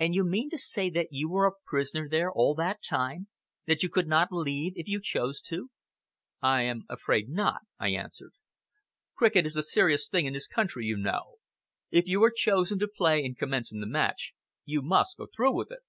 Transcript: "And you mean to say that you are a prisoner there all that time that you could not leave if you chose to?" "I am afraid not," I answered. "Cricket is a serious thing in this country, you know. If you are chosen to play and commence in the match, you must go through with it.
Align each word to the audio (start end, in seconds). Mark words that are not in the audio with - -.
"And 0.00 0.16
you 0.16 0.24
mean 0.24 0.50
to 0.50 0.58
say 0.58 0.90
that 0.90 1.12
you 1.12 1.32
are 1.36 1.46
a 1.46 1.52
prisoner 1.64 2.08
there 2.08 2.28
all 2.32 2.56
that 2.56 2.82
time 2.82 3.28
that 3.66 3.84
you 3.84 3.88
could 3.88 4.08
not 4.08 4.32
leave 4.32 4.72
if 4.74 4.88
you 4.88 5.00
chose 5.00 5.40
to?" 5.42 5.70
"I 6.42 6.62
am 6.62 6.82
afraid 6.88 7.28
not," 7.28 7.60
I 7.78 7.90
answered. 7.90 8.32
"Cricket 9.14 9.46
is 9.46 9.56
a 9.56 9.62
serious 9.62 10.08
thing 10.08 10.26
in 10.26 10.32
this 10.32 10.48
country, 10.48 10.86
you 10.86 10.96
know. 10.96 11.36
If 11.92 12.04
you 12.08 12.20
are 12.24 12.32
chosen 12.34 12.80
to 12.80 12.88
play 12.88 13.24
and 13.24 13.38
commence 13.38 13.70
in 13.70 13.78
the 13.78 13.86
match, 13.86 14.34
you 14.64 14.82
must 14.82 15.18
go 15.18 15.28
through 15.32 15.54
with 15.54 15.70
it. 15.70 15.84